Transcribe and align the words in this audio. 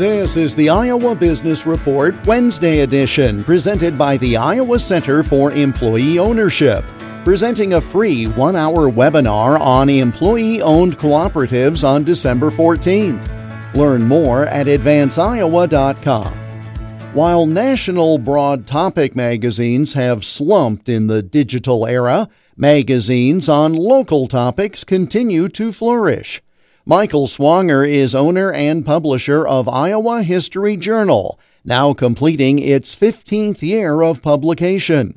This 0.00 0.34
is 0.38 0.54
the 0.54 0.70
Iowa 0.70 1.14
Business 1.14 1.66
Report 1.66 2.14
Wednesday 2.26 2.78
edition, 2.78 3.44
presented 3.44 3.98
by 3.98 4.16
the 4.16 4.34
Iowa 4.34 4.78
Center 4.78 5.22
for 5.22 5.52
Employee 5.52 6.18
Ownership, 6.18 6.86
presenting 7.22 7.74
a 7.74 7.82
free 7.82 8.24
one 8.26 8.56
hour 8.56 8.90
webinar 8.90 9.60
on 9.60 9.90
employee 9.90 10.62
owned 10.62 10.96
cooperatives 10.96 11.86
on 11.86 12.04
December 12.04 12.50
14th. 12.50 13.74
Learn 13.74 14.08
more 14.08 14.46
at 14.46 14.68
advanceiowa.com. 14.68 16.32
While 17.12 17.44
national 17.44 18.16
broad 18.16 18.66
topic 18.66 19.14
magazines 19.14 19.92
have 19.92 20.24
slumped 20.24 20.88
in 20.88 21.08
the 21.08 21.22
digital 21.22 21.86
era, 21.86 22.30
magazines 22.56 23.50
on 23.50 23.74
local 23.74 24.28
topics 24.28 24.82
continue 24.82 25.50
to 25.50 25.72
flourish. 25.72 26.40
Michael 26.90 27.28
Swanger 27.28 27.84
is 27.84 28.16
owner 28.16 28.52
and 28.52 28.84
publisher 28.84 29.46
of 29.46 29.68
Iowa 29.68 30.24
History 30.24 30.76
Journal, 30.76 31.38
now 31.64 31.92
completing 31.92 32.58
its 32.58 32.96
15th 32.96 33.62
year 33.62 34.02
of 34.02 34.22
publication. 34.22 35.14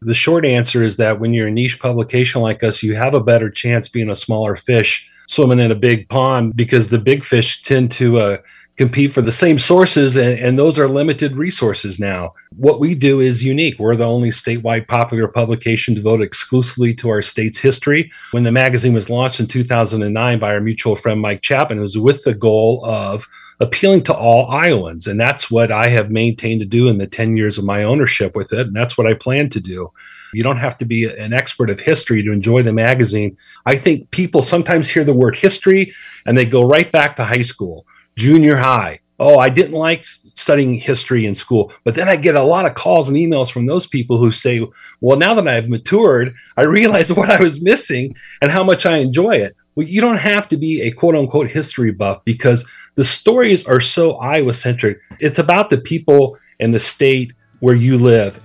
The 0.00 0.14
short 0.14 0.46
answer 0.46 0.84
is 0.84 0.98
that 0.98 1.18
when 1.18 1.34
you're 1.34 1.48
a 1.48 1.50
niche 1.50 1.80
publication 1.80 2.42
like 2.42 2.62
us, 2.62 2.80
you 2.80 2.94
have 2.94 3.12
a 3.12 3.20
better 3.20 3.50
chance 3.50 3.88
being 3.88 4.08
a 4.08 4.14
smaller 4.14 4.54
fish 4.54 5.10
swimming 5.28 5.58
in 5.58 5.72
a 5.72 5.74
big 5.74 6.08
pond 6.08 6.54
because 6.54 6.90
the 6.90 7.00
big 7.00 7.24
fish 7.24 7.60
tend 7.64 7.90
to 7.90 8.20
uh, 8.20 8.36
compete 8.76 9.12
for 9.12 9.22
the 9.22 9.32
same 9.32 9.58
sources, 9.58 10.16
and, 10.16 10.38
and, 10.38 10.58
those 10.58 10.78
are 10.78 10.88
limited 10.88 11.34
resources 11.36 11.98
now. 11.98 12.34
What 12.56 12.78
we 12.78 12.94
do 12.94 13.20
is 13.20 13.42
unique. 13.42 13.78
We're 13.78 13.96
the 13.96 14.04
only 14.04 14.30
statewide 14.30 14.86
popular 14.86 15.28
publication 15.28 15.94
devoted 15.94 16.24
exclusively 16.24 16.94
to 16.96 17.08
our 17.08 17.22
state's 17.22 17.58
history. 17.58 18.10
When 18.32 18.44
the 18.44 18.52
magazine 18.52 18.92
was 18.92 19.08
launched 19.08 19.40
in 19.40 19.46
2009 19.46 20.38
by 20.38 20.52
our 20.52 20.60
mutual 20.60 20.94
friend 20.94 21.20
Mike 21.20 21.40
Chapman, 21.40 21.78
it 21.78 21.82
was 21.82 21.96
with 21.96 22.24
the 22.24 22.34
goal 22.34 22.84
of 22.84 23.26
appealing 23.60 24.02
to 24.04 24.14
all 24.14 24.50
Iowans. 24.50 25.06
And 25.06 25.18
that's 25.18 25.50
what 25.50 25.72
I 25.72 25.88
have 25.88 26.10
maintained 26.10 26.60
to 26.60 26.66
do 26.66 26.88
in 26.88 26.98
the 26.98 27.06
10 27.06 27.36
years 27.38 27.56
of 27.56 27.64
my 27.64 27.82
ownership 27.82 28.36
with 28.36 28.52
it. 28.52 28.66
And 28.66 28.76
that's 28.76 28.98
what 28.98 29.06
I 29.06 29.14
plan 29.14 29.48
to 29.50 29.60
do. 29.60 29.90
You 30.34 30.42
don't 30.42 30.58
have 30.58 30.76
to 30.78 30.84
be 30.84 31.04
an 31.04 31.32
expert 31.32 31.70
of 31.70 31.80
history 31.80 32.22
to 32.22 32.32
enjoy 32.32 32.62
the 32.62 32.72
magazine. 32.72 33.38
I 33.64 33.76
think 33.76 34.10
people 34.10 34.42
sometimes 34.42 34.88
hear 34.88 35.04
the 35.04 35.14
word 35.14 35.36
history 35.36 35.94
and 36.26 36.36
they 36.36 36.44
go 36.44 36.62
right 36.62 36.92
back 36.92 37.16
to 37.16 37.24
high 37.24 37.42
school 37.42 37.86
junior 38.16 38.56
high. 38.56 39.00
Oh, 39.18 39.38
I 39.38 39.48
didn't 39.48 39.72
like 39.72 40.04
studying 40.04 40.74
history 40.74 41.24
in 41.24 41.34
school. 41.34 41.72
But 41.84 41.94
then 41.94 42.06
I 42.08 42.16
get 42.16 42.34
a 42.34 42.42
lot 42.42 42.66
of 42.66 42.74
calls 42.74 43.08
and 43.08 43.16
emails 43.16 43.50
from 43.50 43.64
those 43.64 43.86
people 43.86 44.18
who 44.18 44.30
say, 44.30 44.62
well, 45.00 45.16
now 45.16 45.32
that 45.34 45.48
I've 45.48 45.70
matured, 45.70 46.34
I 46.56 46.64
realize 46.64 47.12
what 47.12 47.30
I 47.30 47.40
was 47.40 47.62
missing 47.62 48.14
and 48.42 48.50
how 48.50 48.62
much 48.62 48.84
I 48.84 48.98
enjoy 48.98 49.36
it. 49.36 49.56
Well, 49.74 49.86
you 49.86 50.00
don't 50.00 50.18
have 50.18 50.48
to 50.48 50.56
be 50.56 50.82
a 50.82 50.90
quote 50.90 51.14
unquote 51.14 51.50
history 51.50 51.92
buff 51.92 52.24
because 52.24 52.68
the 52.94 53.04
stories 53.04 53.66
are 53.66 53.80
so 53.80 54.16
Iowa 54.16 54.54
centric. 54.54 54.98
It's 55.20 55.38
about 55.38 55.70
the 55.70 55.78
people 55.78 56.38
and 56.60 56.74
the 56.74 56.80
state 56.80 57.32
where 57.60 57.74
you 57.74 57.98
live. 57.98 58.42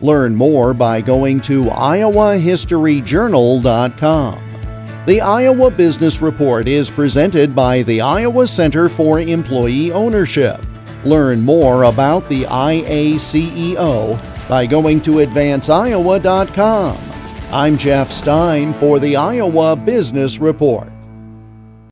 Learn 0.00 0.34
more 0.34 0.74
by 0.74 1.00
going 1.00 1.40
to 1.42 1.62
iowahistoryjournal.com. 1.64 4.43
The 5.06 5.20
Iowa 5.20 5.70
Business 5.70 6.22
Report 6.22 6.66
is 6.66 6.90
presented 6.90 7.54
by 7.54 7.82
the 7.82 8.00
Iowa 8.00 8.46
Center 8.46 8.88
for 8.88 9.20
Employee 9.20 9.92
Ownership. 9.92 10.64
Learn 11.04 11.42
more 11.42 11.82
about 11.82 12.26
the 12.30 12.44
IACEO 12.44 14.18
by 14.48 14.64
going 14.64 15.02
to 15.02 15.10
advanceiowa.com. 15.16 16.96
I'm 17.52 17.76
Jeff 17.76 18.10
Stein 18.10 18.72
for 18.72 18.98
the 18.98 19.14
Iowa 19.14 19.76
Business 19.76 20.38
Report. 20.38 20.88